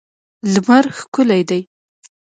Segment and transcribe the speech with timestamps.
[0.53, 1.61] لمر ښکلی دی.